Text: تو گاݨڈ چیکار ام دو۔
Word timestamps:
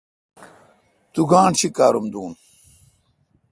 تو 1.13 1.21
گاݨڈ 1.31 1.51
چیکار 1.59 1.93
ام 1.97 2.05
دو۔ 2.13 2.23